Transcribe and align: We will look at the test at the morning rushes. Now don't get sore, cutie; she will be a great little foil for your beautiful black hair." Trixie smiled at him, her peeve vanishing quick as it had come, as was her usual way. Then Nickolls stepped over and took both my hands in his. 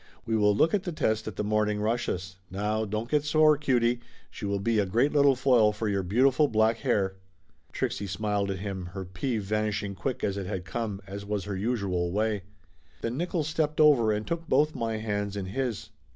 We 0.25 0.35
will 0.35 0.55
look 0.55 0.73
at 0.73 0.81
the 0.81 0.91
test 0.91 1.27
at 1.27 1.35
the 1.35 1.43
morning 1.43 1.79
rushes. 1.79 2.37
Now 2.49 2.85
don't 2.85 3.07
get 3.07 3.23
sore, 3.23 3.55
cutie; 3.55 3.99
she 4.31 4.45
will 4.47 4.57
be 4.57 4.79
a 4.79 4.85
great 4.87 5.13
little 5.13 5.35
foil 5.35 5.71
for 5.71 5.87
your 5.87 6.01
beautiful 6.01 6.47
black 6.47 6.77
hair." 6.79 7.17
Trixie 7.71 8.07
smiled 8.07 8.49
at 8.49 8.57
him, 8.57 8.87
her 8.93 9.05
peeve 9.05 9.43
vanishing 9.43 9.93
quick 9.93 10.23
as 10.23 10.37
it 10.37 10.47
had 10.47 10.65
come, 10.65 11.01
as 11.05 11.23
was 11.23 11.43
her 11.45 11.55
usual 11.55 12.11
way. 12.11 12.41
Then 13.01 13.15
Nickolls 13.15 13.45
stepped 13.45 13.79
over 13.79 14.11
and 14.11 14.25
took 14.25 14.47
both 14.49 14.73
my 14.73 14.97
hands 14.97 15.37
in 15.37 15.45
his. 15.45 15.91